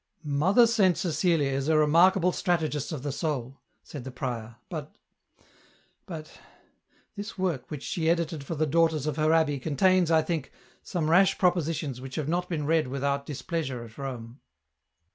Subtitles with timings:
[0.43, 4.95] "Mother Saint Cecilia is a remarkable strategist of the soul," said the prior," but...
[6.07, 6.39] but...
[7.15, 10.51] this work, which she edited for the daughters of her abbey, contains, I think,
[10.81, 14.39] some rash propositions which have not been read without dis pleasure at Rome."